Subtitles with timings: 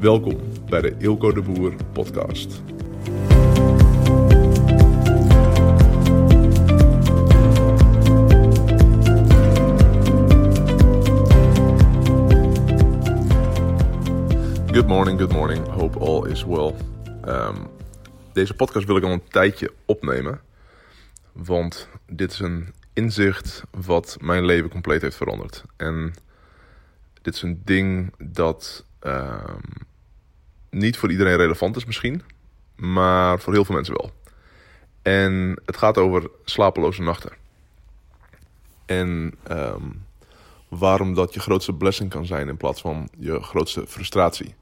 [0.00, 2.62] Welkom bij de Ilko de Boer podcast.
[14.72, 15.66] Good morning, good morning.
[15.66, 16.74] Hope all is well.
[17.22, 17.56] Ehm,
[18.32, 20.40] deze podcast wil ik al een tijdje opnemen.
[21.32, 25.64] Want dit is een inzicht wat mijn leven compleet heeft veranderd.
[25.76, 26.14] En
[27.22, 29.60] dit is een ding dat ehm,
[30.70, 32.22] niet voor iedereen relevant is misschien,
[32.76, 34.12] maar voor heel veel mensen wel.
[35.02, 37.32] En het gaat over slapeloze nachten.
[38.86, 39.84] En ehm,
[40.68, 44.54] waarom dat je grootste blessing kan zijn in plaats van je grootste frustratie.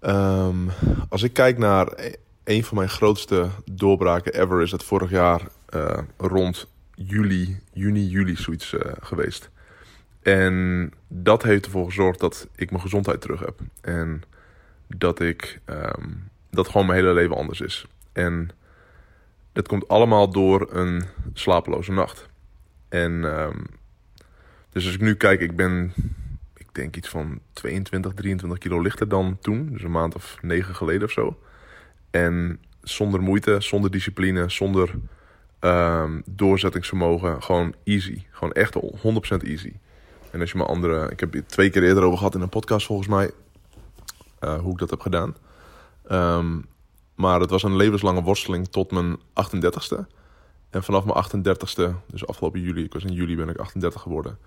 [0.00, 0.68] Ehm,
[1.08, 2.12] als ik kijk naar e-
[2.44, 5.40] een van mijn grootste doorbraken ever, is het vorig jaar
[5.74, 9.50] uh, rond juli, juni, juli zoiets uh, geweest.
[10.22, 13.60] En dat heeft ervoor gezorgd dat ik mijn gezondheid terug heb.
[13.80, 14.22] En
[14.86, 17.86] dat ik um, dat gewoon mijn hele leven anders is.
[18.12, 18.50] En
[19.52, 22.28] dat komt allemaal door een slapeloze nacht.
[22.88, 23.66] En um,
[24.70, 25.92] dus als ik nu kijk, ik ben,
[26.56, 29.68] ik denk iets van 22, 23 kilo lichter dan toen.
[29.72, 31.38] Dus een maand of negen geleden of zo.
[32.10, 34.94] En zonder moeite, zonder discipline, zonder
[35.60, 37.42] um, doorzettingsvermogen.
[37.42, 38.22] Gewoon easy.
[38.30, 38.80] Gewoon echt 100%
[39.46, 39.72] easy.
[40.30, 41.10] En als je mijn andere...
[41.10, 43.30] Ik heb het twee keer eerder over gehad in een podcast volgens mij.
[44.40, 45.36] Uh, hoe ik dat heb gedaan.
[46.10, 46.66] Um,
[47.14, 50.06] maar het was een levenslange worsteling tot mijn 38ste.
[50.70, 54.38] En vanaf mijn 38ste, dus afgelopen juli, ik was in juli ben ik 38 geworden.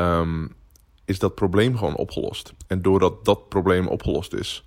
[0.00, 0.54] Um,
[1.04, 2.52] is dat probleem gewoon opgelost.
[2.66, 4.64] En doordat dat probleem opgelost is,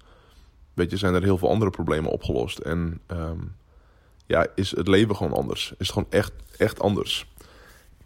[0.74, 2.58] weet je, zijn er heel veel andere problemen opgelost.
[2.58, 3.56] En um,
[4.26, 5.74] ja, is het leven gewoon anders.
[5.78, 7.32] Is het gewoon echt, echt anders.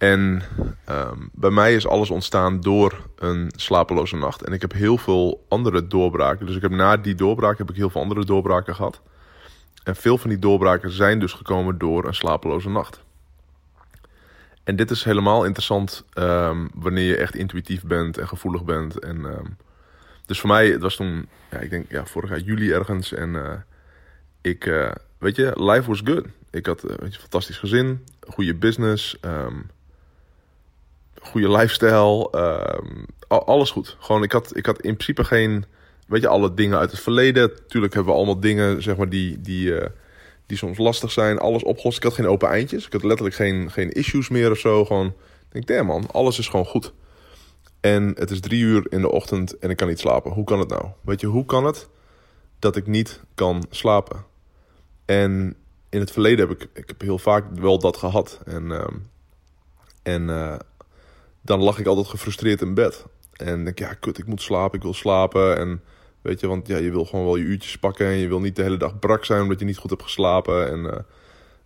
[0.03, 0.41] En
[0.89, 4.41] um, bij mij is alles ontstaan door een slapeloze nacht.
[4.41, 6.45] En ik heb heel veel andere doorbraken.
[6.45, 9.01] Dus ik heb na die doorbraak heb ik heel veel andere doorbraken gehad.
[9.83, 13.03] En veel van die doorbraken zijn dus gekomen door een slapeloze nacht.
[14.63, 18.99] En dit is helemaal interessant um, wanneer je echt intuïtief bent en gevoelig bent.
[18.99, 19.57] En, um,
[20.25, 23.13] dus voor mij, het was toen, ja, ik denk ja, vorig jaar juli ergens.
[23.13, 23.51] En uh,
[24.41, 26.25] ik, uh, weet je, life was good.
[26.51, 29.69] Ik had uh, weet je, een fantastisch gezin, goede business, um,
[31.23, 32.29] goede lifestyle,
[33.27, 33.97] alles goed.
[33.99, 35.65] Gewoon, ik had, ik had in principe geen,
[36.07, 37.67] weet je, alle dingen uit het verleden.
[37.67, 39.73] Tuurlijk hebben we allemaal dingen, zeg maar, die, die
[40.45, 41.97] die soms lastig zijn, alles opgelost.
[41.97, 42.85] Ik had geen open eindjes.
[42.85, 44.85] Ik had letterlijk geen, geen issues meer of zo.
[44.85, 45.13] Gewoon, ik
[45.51, 46.93] denk, damn man, alles is gewoon goed.
[47.79, 50.31] En het is drie uur in de ochtend en ik kan niet slapen.
[50.31, 50.85] Hoe kan het nou?
[51.01, 51.87] Weet je, hoe kan het
[52.59, 54.25] dat ik niet kan slapen?
[55.05, 55.55] En
[55.89, 58.39] in het verleden heb ik, ik heb heel vaak wel dat gehad.
[58.45, 58.85] En, uh,
[60.03, 60.55] en uh,
[61.43, 63.05] dan lag ik altijd gefrustreerd in bed.
[63.33, 65.57] En denk, ja, kut, ik moet slapen, ik wil slapen.
[65.57, 65.81] En
[66.23, 68.55] Weet je, want ja, je wil gewoon wel je uurtjes pakken en je wil niet
[68.55, 70.71] de hele dag brak zijn omdat je niet goed hebt geslapen.
[70.71, 71.05] En uh, het,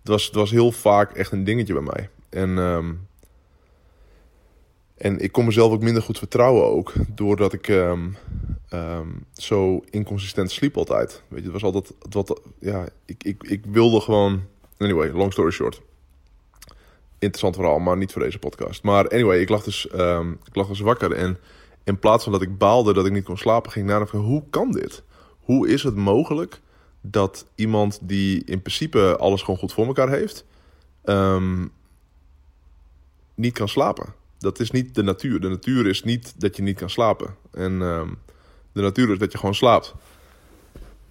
[0.07, 2.09] was, het was heel vaak echt een dingetje bij mij.
[2.29, 3.07] En, um,
[4.97, 8.17] en ik kon mezelf ook minder goed vertrouwen ook, doordat ik um,
[8.73, 11.23] um, zo inconsistent sliep altijd.
[11.27, 14.43] Weet je, het was altijd, wat, ja, ik, ik, ik wilde gewoon,
[14.77, 15.81] anyway, long story short.
[17.19, 18.83] Interessant verhaal, maar niet voor deze podcast.
[18.83, 19.85] Maar anyway, ik lag dus,
[20.43, 21.37] ik lag dus wakker en
[21.87, 24.43] in plaats van dat ik baalde dat ik niet kon slapen, ging ik van hoe
[24.49, 25.03] kan dit?
[25.39, 26.61] Hoe is het mogelijk
[27.01, 30.45] dat iemand die in principe alles gewoon goed voor elkaar heeft,
[31.03, 31.71] um,
[33.35, 34.13] niet kan slapen?
[34.37, 35.39] Dat is niet de natuur.
[35.39, 37.35] De natuur is niet dat je niet kan slapen.
[37.51, 38.17] En um,
[38.71, 39.93] de natuur is dat je gewoon slaapt.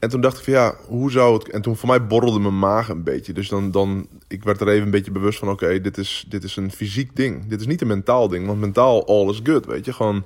[0.07, 1.51] En toen dacht ik van ja, hoe zou het...
[1.51, 3.33] En toen voor mij borrelde mijn maag een beetje.
[3.33, 5.49] Dus dan, dan ik werd er even een beetje bewust van...
[5.49, 7.47] oké, dit, is, dit is een fysiek ding.
[7.47, 8.47] Dit is niet een mentaal ding.
[8.47, 9.93] Want mentaal, all is good, weet je.
[9.93, 10.25] Gewoon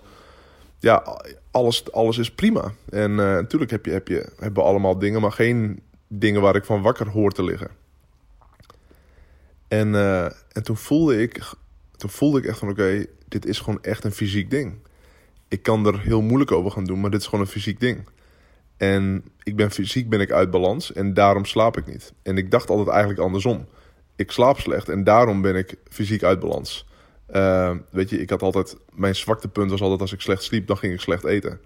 [0.78, 1.20] ja,
[1.50, 2.72] alles, alles is prima.
[2.88, 6.64] En uh, natuurlijk heb je, heb je, hebben allemaal dingen, maar geen dingen waar ik
[6.64, 7.70] van wakker hoor te liggen.
[9.68, 11.52] En, uh, en toen, voelde ik,
[11.97, 14.74] toen voelde ik echt van oké, dit is gewoon echt een fysiek ding.
[15.48, 18.04] Ik kan er heel moeilijk over gaan doen, maar dit is gewoon een fysiek ding.
[18.80, 22.12] En ik ben fysiek ben ik uit balans en daarom slaap ik niet.
[22.22, 23.66] En ik dacht altijd eigenlijk andersom.
[24.16, 26.86] Ik slaap slecht en daarom ben ik fysiek uit balans.
[27.30, 30.77] Uh, weet je, ik had altijd, mijn zwaktepunt was altijd als ik slecht sliep, dan
[30.77, 31.60] ging ik slecht eten.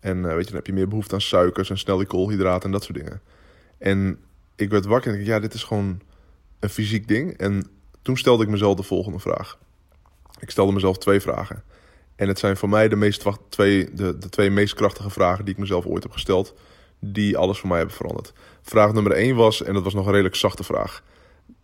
[0.00, 2.64] En uh, weet je, dan heb je meer behoefte aan suikers en snel die koolhydraten
[2.64, 3.20] en dat soort dingen.
[3.78, 4.18] En
[4.56, 6.00] ik werd wakker en ik ja, dit is gewoon
[6.60, 7.38] een fysiek ding.
[7.38, 7.66] En
[8.02, 9.58] toen stelde ik mezelf de volgende vraag.
[10.40, 11.62] Ik stelde mezelf twee vragen.
[12.16, 15.54] En het zijn voor mij de, meest, twee, de, de twee meest krachtige vragen die
[15.54, 16.54] ik mezelf ooit heb gesteld.
[16.98, 18.32] Die alles voor mij hebben veranderd.
[18.62, 21.02] Vraag nummer één was, en dat was nog een redelijk zachte vraag.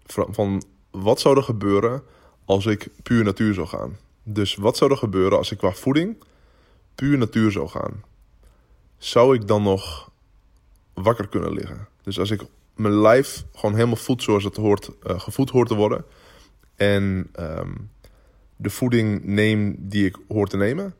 [0.06, 2.02] Van wat zou er gebeuren
[2.44, 3.96] als ik puur natuur zou gaan.
[4.22, 6.16] Dus wat zou er gebeuren als ik qua voeding
[6.94, 8.02] puur natuur zou gaan?
[9.00, 10.10] zou ik dan nog
[10.94, 11.88] wakker kunnen liggen?
[12.02, 12.42] Dus als ik
[12.74, 16.04] mijn lijf gewoon helemaal voed zoals het hoort, uh, gevoed hoort te worden.
[16.76, 17.72] En ehm,
[18.60, 20.94] de voeding neem die ik hoor te nemen.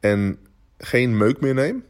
[0.00, 0.38] En
[0.78, 1.84] geen meuk meer neem.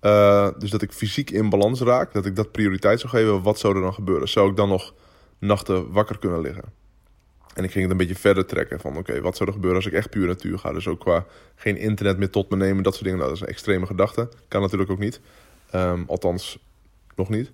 [0.00, 2.12] Uh, dus dat ik fysiek in balans raak.
[2.12, 3.42] Dat ik dat prioriteit zou geven.
[3.42, 4.28] Wat zou er dan gebeuren?
[4.28, 4.94] Zou ik dan nog
[5.38, 6.64] nachten wakker kunnen liggen?
[7.54, 9.90] En ik ging het een beetje verder trekken van oké, wat zou er gebeuren als
[9.90, 10.72] ik echt puur natuur ga?
[10.72, 13.18] Dus ook qua geen internet meer tot me nemen, dat soort dingen.
[13.18, 14.28] Nou, dat is een extreme gedachte.
[14.48, 15.20] Kan natuurlijk ook niet.
[15.74, 16.58] Um, althans,
[17.14, 17.50] nog niet.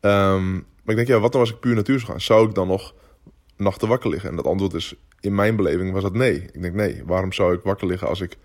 [0.00, 2.20] Um, maar ik denk, ja, wat nou als ik puur natuur zou gaan?
[2.20, 2.94] Zou ik dan nog
[3.56, 4.30] nachten wakker liggen?
[4.30, 6.48] En dat antwoord is, in mijn beleving was dat nee.
[6.52, 8.36] Ik denk, nee, waarom zou ik wakker liggen als, ik,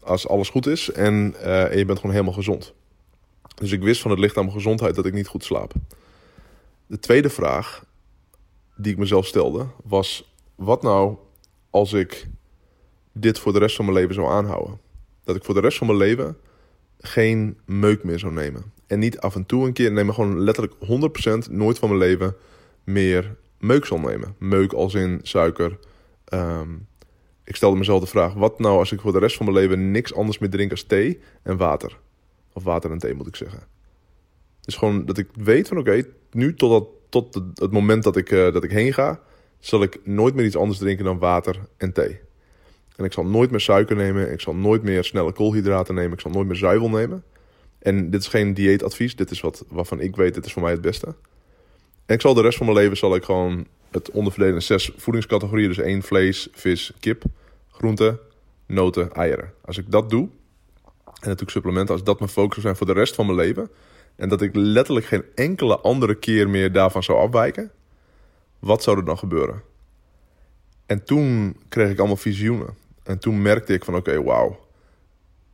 [0.00, 2.74] als alles goed is en, en je bent gewoon helemaal gezond?
[3.54, 5.72] Dus ik wist van het mijn gezondheid dat ik niet goed slaap.
[6.86, 7.84] De tweede vraag
[8.76, 11.16] die ik mezelf stelde was: wat nou
[11.70, 12.26] als ik
[13.12, 14.80] dit voor de rest van mijn leven zou aanhouden?
[15.24, 16.36] Dat ik voor de rest van mijn leven
[17.00, 18.72] geen meuk meer zou nemen.
[18.86, 20.74] En niet af en toe een keer, nee, maar gewoon letterlijk
[21.48, 22.36] 100% nooit van mijn leven
[22.84, 24.34] meer meuk zal nemen.
[24.38, 25.78] Meuk als in suiker.
[26.34, 26.88] Um,
[27.44, 29.90] ik stelde mezelf de vraag: wat nou als ik voor de rest van mijn leven
[29.90, 31.98] niks anders meer drink als thee en water?
[32.52, 33.62] Of water en thee moet ik zeggen.
[34.60, 38.52] Dus gewoon dat ik weet van oké, nu totdat tot het moment dat ik, uh,
[38.52, 39.20] dat ik heen ga,
[39.58, 42.20] zal ik nooit meer iets anders drinken dan water en thee.
[42.96, 44.32] En ik zal nooit meer suiker nemen.
[44.32, 46.12] Ik zal nooit meer snelle koolhydraten nemen.
[46.12, 47.24] Ik zal nooit meer zuivel nemen.
[47.78, 49.16] En dit is geen dieetadvies.
[49.16, 51.14] Dit is wat waarvan ik weet, dit is voor mij het beste.
[52.10, 54.90] En ik zal de rest van mijn leven zal ik gewoon het onderverdelen in zes
[54.96, 55.68] voedingscategorieën.
[55.68, 57.22] Dus één vlees, vis, kip,
[57.70, 58.18] groenten,
[58.66, 59.52] noten, eieren.
[59.64, 60.28] Als ik dat doe,
[61.04, 63.70] en natuurlijk supplementen, als dat mijn focus zou zijn voor de rest van mijn leven,
[64.16, 67.70] en dat ik letterlijk geen enkele andere keer meer daarvan zou afwijken,
[68.58, 69.62] wat zou er dan gebeuren?
[70.86, 72.76] En toen kreeg ik allemaal visioenen.
[73.02, 74.66] En toen merkte ik van oké, okay, wauw.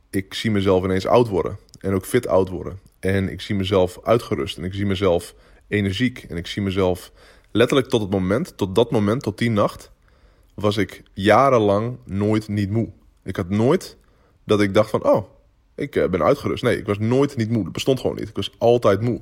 [0.09, 1.57] Ik zie mezelf ineens oud worden.
[1.79, 2.79] En ook fit oud worden.
[2.99, 4.57] En ik zie mezelf uitgerust.
[4.57, 5.35] En ik zie mezelf
[5.67, 6.25] energiek.
[6.29, 7.11] En ik zie mezelf
[7.51, 9.91] letterlijk tot het moment, tot dat moment, tot die nacht,
[10.53, 12.89] was ik jarenlang nooit niet moe.
[13.23, 13.97] Ik had nooit
[14.43, 15.25] dat ik dacht van, oh,
[15.75, 16.63] ik eh, ben uitgerust.
[16.63, 17.63] Nee, ik was nooit niet moe.
[17.63, 18.29] Dat bestond gewoon niet.
[18.29, 19.21] Ik was altijd moe.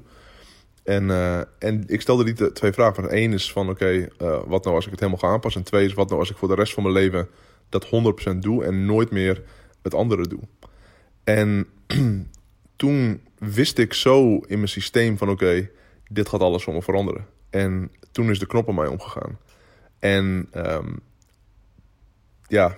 [0.84, 2.96] En, uh, en ik stelde die twee vragen.
[2.96, 4.08] Van één is van oké, uh,
[4.46, 5.62] wat nou als ik het helemaal ga aanpassen?
[5.62, 7.28] En twee is wat nou als ik voor de rest van mijn leven
[7.70, 7.86] dat
[8.34, 9.44] 100% doe en nooit meer
[9.82, 10.40] het andere doe?
[11.24, 11.68] En
[12.76, 15.70] toen wist ik zo in mijn systeem van oké,
[16.10, 17.26] dit gaat alles me veranderen.
[17.50, 19.38] En toen is de knop aan mij omgegaan.
[20.00, 21.00] En um,
[22.48, 22.78] ja,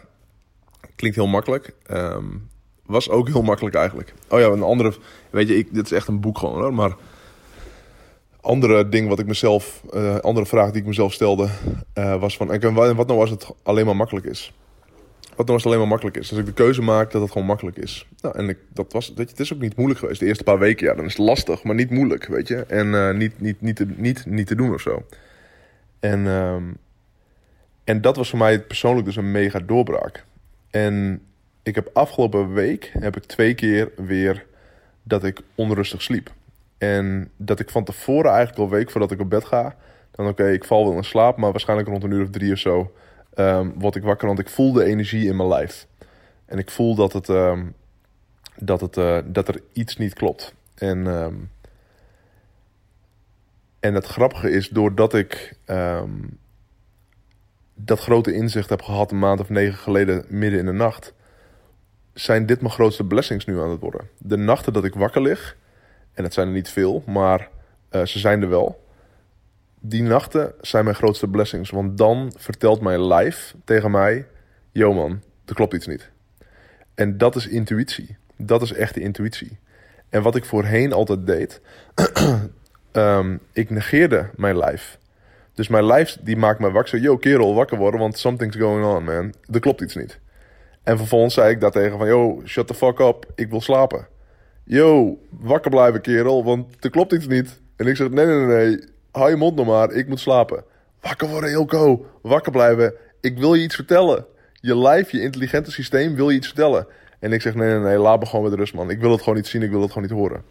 [0.95, 1.75] klinkt heel makkelijk.
[1.91, 2.49] Um,
[2.85, 4.13] was ook heel makkelijk eigenlijk.
[4.29, 4.93] Oh ja, een andere,
[5.29, 6.95] weet je, ik, dit is echt een boek gewoon hoor, maar
[8.41, 11.49] andere ding wat ik mezelf, uh, andere vraag die ik mezelf stelde,
[11.95, 14.53] uh, was van, en wat nou als het alleen maar makkelijk is?
[15.37, 16.29] Wat als het alleen maar makkelijk is?
[16.29, 18.07] Als ik de keuze maak dat het gewoon makkelijk is.
[18.21, 20.19] Nou, en ik, dat was, weet het is ook niet moeilijk geweest.
[20.19, 22.55] De eerste paar weken, ja, dan is het lastig, maar niet moeilijk, weet je.
[22.55, 25.05] En uh, niet, niet, niet, te, niet, niet te doen of zo.
[25.99, 26.77] En, um,
[27.83, 30.25] en dat was voor mij persoonlijk dus een mega doorbraak.
[30.69, 31.21] En
[31.63, 34.45] ik heb afgelopen week heb ik twee keer weer
[35.03, 36.31] dat ik onrustig sliep.
[36.77, 39.75] En dat ik van tevoren eigenlijk al week voordat ik op bed ga,
[40.11, 42.59] dan oké, ik val wel in slaap, maar waarschijnlijk rond een uur of drie of
[42.59, 42.91] zo
[43.39, 45.87] um, word ik wakker, want ik voel de energie in mijn lijf.
[46.45, 47.73] En ik voel dat het, um,
[48.55, 50.53] dat, het uh, dat er iets niet klopt.
[50.75, 51.51] En, um,
[53.79, 55.55] en het grappige is, doordat ik
[57.73, 61.13] dat grote inzicht heb gehad een maand of negen geleden midden in de nacht,
[62.13, 64.09] zijn dit mijn grootste blessings nu aan het worden.
[64.17, 65.57] De nachten dat ik wakker lig,
[66.13, 67.49] en het zijn er niet veel, maar
[67.91, 68.85] uh, ze zijn er wel.
[69.81, 74.25] Die nachten zijn mijn grootste blessings, want dan vertelt mijn lijf tegen mij:
[74.71, 76.09] Yo man, er klopt iets niet.
[76.95, 78.17] En dat is intuïtie.
[78.37, 79.57] Dat is echte intuïtie.
[80.09, 81.61] En wat ik voorheen altijd deed,
[82.91, 84.97] um, ik negeerde mijn lijf.
[85.53, 86.99] Dus mijn lijf die maakt me wakker.
[86.99, 89.33] Yo kerel, wakker worden, want something's going on man.
[89.51, 90.19] Er klopt iets niet.
[90.83, 94.07] En vervolgens zei ik daartegen van, yo, shut the fuck up, ik wil slapen.
[94.63, 97.61] Yo, wakker blijven kerel, want er klopt iets niet.
[97.75, 98.79] En ik zeg, nee, nee, nee, nee,
[99.17, 100.63] hou je mond nog maar, ik moet slapen.
[101.01, 104.25] Wakker worden, Ilko, wakker blijven, ik wil je iets vertellen.
[104.53, 106.87] Je lijf, je intelligente systeem wil je iets vertellen.
[107.19, 108.89] En ik zeg, nee, nee, nee, laat me gewoon met rust, man.
[108.89, 110.43] Ik wil het gewoon niet zien, ik wil het gewoon niet horen.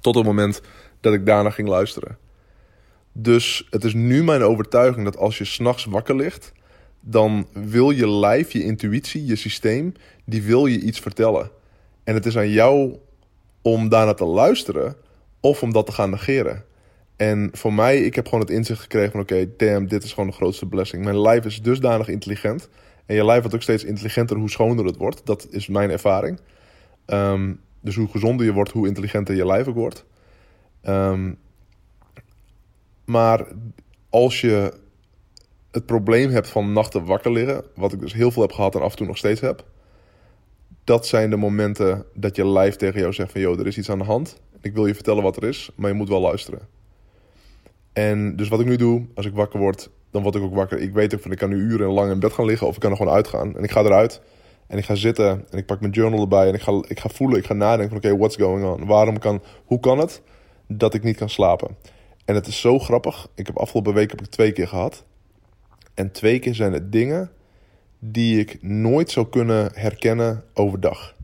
[0.00, 0.60] Tot het moment
[1.00, 2.18] dat ik daarna ging luisteren.
[3.12, 6.52] Dus het is nu mijn overtuiging dat als je s'nachts wakker ligt
[7.06, 9.94] dan wil je lijf, je intuïtie, je systeem,
[10.24, 11.50] die wil je iets vertellen.
[12.04, 12.96] En het is aan jou
[13.62, 14.96] om daarna te luisteren
[15.40, 16.64] of om dat te gaan negeren.
[17.16, 20.28] En voor mij, ik heb gewoon het inzicht gekregen van oké, damn, dit is gewoon
[20.28, 21.04] de grootste blessing.
[21.04, 22.68] Mijn lijf is dusdanig intelligent.
[23.06, 25.26] En je lijf wordt ook steeds intelligenter hoe schoner het wordt.
[25.26, 26.40] Dat is mijn ervaring.
[27.06, 30.04] Um, dus hoe gezonder je wordt, hoe intelligenter je lijf ook wordt.
[30.80, 31.32] Ehm,
[33.04, 33.46] maar
[34.08, 34.72] als je
[35.70, 38.80] het probleem hebt van nachten wakker liggen, wat ik dus heel veel heb gehad en
[38.80, 39.64] af en toe nog steeds heb,
[40.84, 43.90] dat zijn de momenten dat je lijf tegen jou zegt van, joh, er is iets
[43.90, 44.40] aan de hand.
[44.60, 46.68] Ik wil je vertellen wat er is, maar je moet wel luisteren.
[47.94, 50.78] En dus wat ik nu doe, als ik wakker word, dan word ik ook wakker.
[50.78, 52.80] Ik weet ook van, ik kan nu uren lang in bed gaan liggen of ik
[52.80, 53.56] kan er gewoon uitgaan.
[53.56, 54.20] En ik ga eruit
[54.66, 57.08] en ik ga zitten en ik pak mijn journal erbij en ik ga, ik ga
[57.08, 58.86] voelen, ik ga nadenken van, oké, what's going on?
[58.86, 60.22] Waarom kan, hoe kan het
[60.68, 61.76] dat ik niet kan slapen?
[62.24, 63.28] En het is zo grappig.
[63.34, 65.04] Ik heb afgelopen week heb ik twee keer gehad.
[65.94, 67.30] En twee keer zijn het dingen
[67.98, 71.14] die ik nooit zou kunnen herkennen overdag.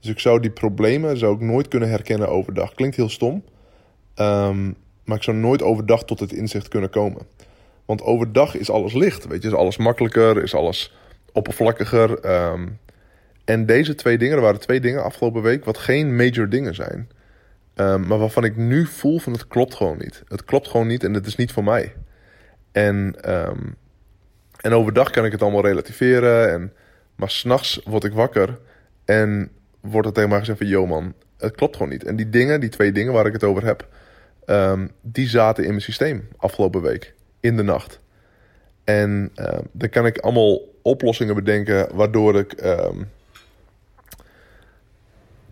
[0.00, 2.74] Dus ik zou die problemen zou ik nooit kunnen herkennen overdag.
[2.74, 3.44] Klinkt heel stom,
[4.16, 7.22] um, maar ik zou nooit overdag tot het inzicht kunnen komen.
[7.84, 10.94] Want overdag is alles licht, weet je, is alles makkelijker, is alles
[11.32, 12.30] oppervlakkiger.
[12.50, 12.78] Um,
[13.44, 17.08] en deze twee dingen, er waren twee dingen afgelopen week, wat geen major dingen zijn.
[17.76, 20.22] Um, maar waarvan ik nu voel van het klopt gewoon niet.
[20.28, 21.94] Het klopt gewoon niet en het is niet voor mij.
[22.72, 23.76] En um,
[24.62, 26.52] en overdag kan ik het allemaal relativeren.
[26.52, 26.72] En,
[27.16, 28.58] maar s'nachts word ik wakker
[29.04, 30.66] en wordt het tegen mij gezegd van...
[30.66, 32.04] Yo man, het klopt gewoon niet.
[32.04, 33.88] En die dingen, die twee dingen waar ik het over heb...
[34.46, 37.14] Um, die zaten in mijn systeem afgelopen week.
[37.40, 38.00] In de nacht.
[38.84, 41.96] En uh, dan kan ik allemaal oplossingen bedenken...
[41.96, 42.64] waardoor ik...
[42.64, 43.10] Um,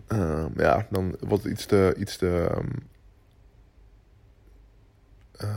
[0.09, 1.95] uh, ja, dan wordt iets te...
[1.99, 2.49] Iets te
[5.43, 5.49] uh,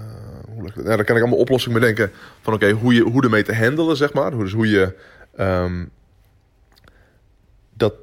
[0.49, 2.11] hoe leg nou, dan kan ik allemaal oplossingen bedenken
[2.41, 4.31] van oké, hoe, je, hoe ermee te handelen, zeg maar.
[4.31, 4.95] Dus hoe je
[5.39, 5.89] um,
[7.73, 7.93] dat,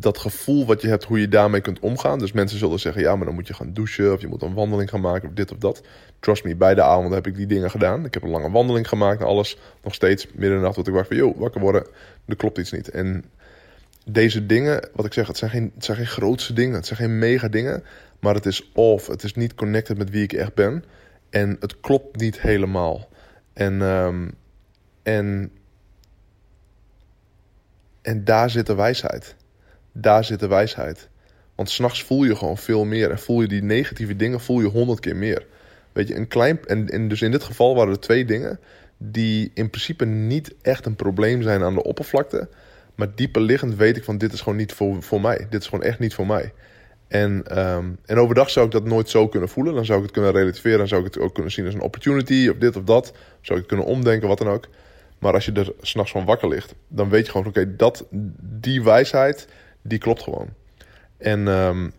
[0.00, 2.18] dat gevoel wat je hebt, hoe je daarmee kunt omgaan.
[2.18, 4.54] Dus mensen zullen zeggen, ja, maar dan moet je gaan douchen of je moet een
[4.54, 5.82] wandeling gaan maken of dit of dat.
[6.20, 8.04] Trust me, bij de heb ik die dingen gedaan.
[8.04, 9.58] Ik heb een lange wandeling gemaakt en alles.
[9.82, 11.86] Nog steeds midden in de nacht wat ik wacht van, joh, wakker worden,
[12.26, 12.90] er klopt iets niet.
[12.90, 13.24] En
[14.04, 16.98] deze dingen, wat ik zeg, het zijn geen, het zijn geen grootste dingen, het zijn
[16.98, 17.82] geen mega dingen.
[18.20, 20.84] Maar het is off, het is niet connected met wie ik echt ben.
[21.30, 23.08] En het klopt niet helemaal.
[23.52, 24.34] En, um,
[25.02, 25.50] en,
[28.02, 29.36] en daar zit de wijsheid.
[30.00, 31.08] Daar zit de wijsheid.
[31.54, 33.10] Want s'nachts voel je gewoon veel meer.
[33.10, 35.46] En voel je die negatieve dingen voel je honderd keer meer.
[35.92, 36.66] Weet je, een klein.
[36.66, 38.60] En, en dus in dit geval waren er twee dingen.
[38.96, 42.48] die in principe niet echt een probleem zijn aan de oppervlakte.
[42.94, 45.46] Maar dieper liggend weet ik van dit is gewoon niet voor, voor mij.
[45.50, 46.52] Dit is gewoon echt niet voor mij.
[47.08, 49.74] En, um, en overdag zou ik dat nooit zo kunnen voelen.
[49.74, 50.78] Dan zou ik het kunnen relativeren.
[50.78, 53.12] Dan zou ik het ook kunnen zien als een opportunity of dit of dat.
[53.40, 54.68] Zou ik het kunnen omdenken, wat dan ook.
[55.18, 58.06] Maar als je er s'nachts van wakker ligt, dan weet je gewoon: oké, dat
[58.40, 59.48] die wijsheid,
[59.82, 60.48] die klopt gewoon.
[61.18, 61.92] En, um,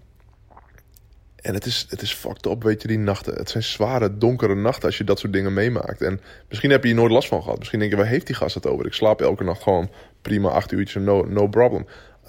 [1.36, 3.33] en het, is, het is fucked up, weet je, die nachten.
[3.33, 6.01] Het zijn zware, donkere nachten als je dat soort dingen meemaakt.
[6.01, 7.57] En misschien heb je hier nooit last van gehad.
[7.57, 8.86] Misschien denk je: waar heeft die gast het over?
[8.86, 9.89] Ik slaap elke nacht gewoon
[10.21, 11.86] prima acht uurtjes, no, no problem.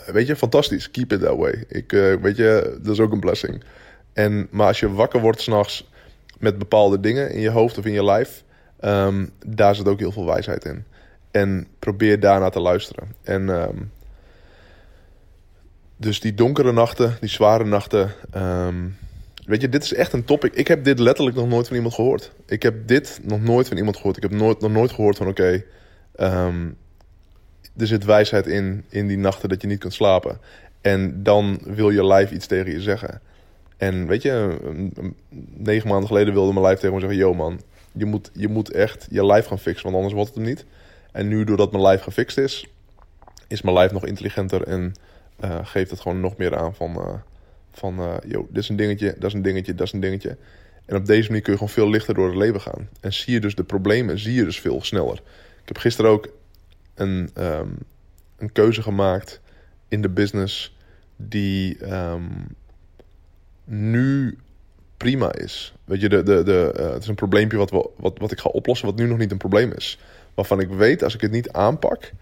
[0.07, 0.91] Weet je, fantastisch.
[0.91, 1.65] Keep it that way.
[1.69, 3.63] Ik, uh, weet je, dat is ook een blessing.
[4.13, 5.91] En, maar als je wakker wordt s'nachts
[6.39, 8.45] met bepaalde dingen in je hoofd of in je lijf,
[8.81, 10.85] um, daar zit ook heel veel wijsheid in.
[11.31, 13.15] En probeer daarna te luisteren.
[13.23, 13.91] En um,
[16.01, 18.13] dus die donkere nachten, die zware nachten.
[18.37, 18.97] Um,
[19.45, 20.55] weet je, dit is echt een topic.
[20.55, 22.33] Ik heb dit letterlijk nog nooit van iemand gehoord.
[22.47, 24.17] Ik heb dit nog nooit van iemand gehoord.
[24.17, 25.65] Ik heb nooit, nog nooit gehoord van oké.
[26.21, 26.77] Um,
[27.77, 30.39] er zit wijsheid in, in die nachten dat je niet kunt slapen.
[30.81, 33.21] En dan wil je lijf iets tegen je zeggen.
[33.77, 34.59] En weet je,
[35.55, 37.61] negen maanden geleden wilde mijn lijf tegen me zeggen: Yo man,
[37.93, 40.65] je moet, je moet echt je lijf gaan fixen, want anders wordt het hem niet.
[41.13, 42.69] En nu, doordat mijn lijf gefixt is,
[43.49, 44.95] is mijn lijf nog intelligenter en
[45.45, 47.15] uh, geeft het gewoon nog meer aan van: uh,
[47.73, 50.37] van uh, yo, dit is een dingetje, dat is een dingetje, dat is een dingetje.
[50.87, 52.89] En op deze manier kun je gewoon veel lichter door het leven gaan.
[53.01, 55.23] En zie je dus de problemen, zie je dus veel sneller.
[55.63, 56.29] Ik heb gisteren ook
[56.95, 57.79] een, um,
[58.39, 59.41] een keuze gemaakt
[59.89, 60.77] in de business
[61.17, 62.47] die um,
[63.65, 64.39] nu
[64.97, 65.75] prima is.
[65.85, 68.49] Weet je, de, de, de, het is een probleempje wat, we, wat, wat ik ga
[68.49, 69.99] oplossen, wat nu nog niet een probleem is.
[70.35, 72.13] Waarvan ik weet, als ik het niet aanpak,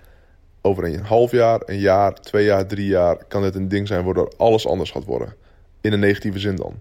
[0.60, 4.04] over een half jaar, een jaar, twee jaar, drie jaar, kan dit een ding zijn
[4.04, 5.34] waardoor alles anders gaat worden.
[5.80, 6.74] In een negatieve zin dan.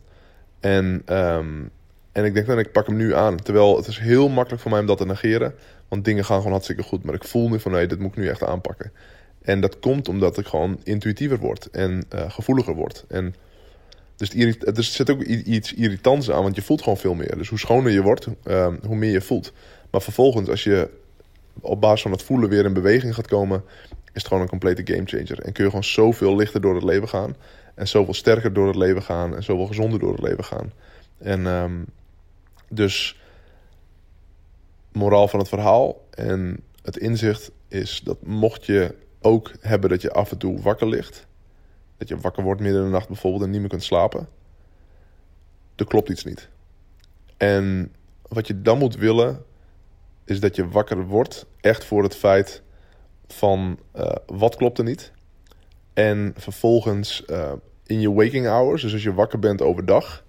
[0.60, 1.69] En, um,
[2.12, 3.38] en ik denk dan, ik pak hem nu aan.
[3.38, 5.53] Terwijl het is heel makkelijk voor mij om dat te negeren.
[5.88, 7.03] Want dingen gaan gewoon hartstikke goed.
[7.03, 8.91] Maar ik voel nu van nee, dit moet ik nu echt aanpakken.
[9.41, 13.05] En dat komt omdat ik gewoon intuïtiever word en uh, gevoeliger word.
[13.07, 13.36] En
[14.15, 17.38] dus er zit ook iets irritants aan, want je voelt gewoon veel meer.
[17.38, 19.53] Dus hoe schoner je wordt, uh, hoe meer je voelt.
[19.91, 20.89] Maar vervolgens, als je
[21.62, 24.94] op basis van het voelen weer in beweging gaat komen, is het gewoon een complete
[24.94, 25.40] gamechanger.
[25.40, 27.36] En kun je gewoon zoveel lichter door het leven gaan.
[27.76, 29.36] En zoveel sterker door het leven gaan.
[29.36, 30.72] En zoveel gezonder door het leven gaan.
[31.18, 31.86] En um,
[32.70, 33.20] dus
[34.92, 40.12] moraal van het verhaal en het inzicht is dat mocht je ook hebben dat je
[40.12, 41.28] af en toe wakker ligt,
[41.98, 44.28] dat je wakker wordt midden in de nacht bijvoorbeeld en niet meer kunt slapen.
[45.76, 46.50] Er klopt iets niet.
[47.38, 47.92] En
[48.28, 49.46] wat je dan moet willen,
[50.27, 52.62] is dat je wakker wordt echt voor het feit
[53.27, 55.12] van uh, wat klopt er niet.
[55.93, 57.51] En vervolgens uh,
[57.86, 60.24] in je waking hours, dus als je wakker bent overdag,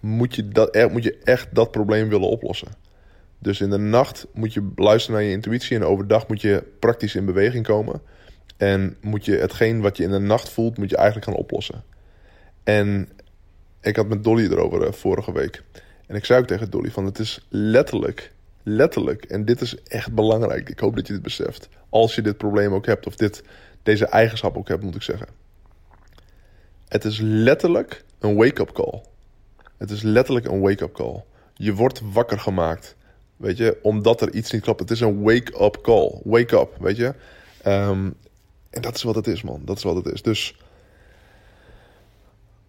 [0.00, 2.68] moet je, dat, moet je echt dat probleem willen oplossen.
[3.38, 7.14] Dus in de nacht moet je luisteren naar je intuïtie en overdag moet je praktisch
[7.14, 8.02] in beweging komen.
[8.56, 11.84] En moet je hetgeen wat je in de nacht voelt, moet je eigenlijk gaan oplossen.
[12.64, 13.08] En
[13.80, 15.62] ik had met Dolly erover uh, vorige week.
[16.06, 18.32] En ik zei ook tegen Dolly van het is letterlijk,
[18.68, 20.68] letterlijk, en dit is echt belangrijk.
[20.68, 21.68] Ik hoop dat je dit beseft.
[21.88, 23.42] Als je dit probleem ook hebt, of dit,
[23.82, 25.26] deze eigenschap ook hebt, moet ik zeggen.
[26.88, 29.02] Het is letterlijk een wake-up call.
[29.76, 31.24] Het is letterlijk een wake-up call.
[31.54, 32.96] Je wordt wakker gemaakt.
[33.36, 34.80] Weet je, omdat er iets niet klopt.
[34.80, 36.20] Het is een wake-up call.
[36.24, 37.14] Wake up, weet je.
[37.66, 38.14] Um,
[38.70, 39.62] en dat is wat het is, man.
[39.64, 40.22] Dat is wat het is.
[40.22, 40.56] Dus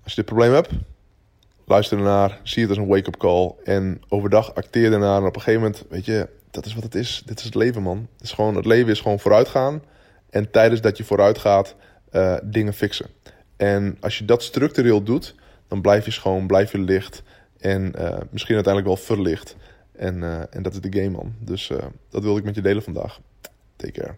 [0.03, 0.69] als je dit probleem hebt,
[1.69, 3.53] luister ernaar, zie het als een wake-up call.
[3.63, 5.21] En overdag acteer ernaar.
[5.21, 7.23] En op een gegeven moment, weet je, dat is wat het is.
[7.25, 8.07] Dit is het leven, man.
[8.13, 9.83] Het, is gewoon, het leven is gewoon vooruitgaan.
[10.29, 11.75] En tijdens dat je vooruit gaat,
[12.11, 13.09] uh, dingen fixen.
[13.57, 15.35] En als je dat structureel doet,
[15.67, 17.23] dan blijf je schoon, blijf je licht.
[17.57, 19.55] En uh, misschien uiteindelijk wel verlicht.
[19.91, 21.33] En, uh, en dat is de game, man.
[21.39, 21.71] Dus
[22.09, 23.19] dat wilde ik met je delen vandaag.
[23.75, 24.15] Take care.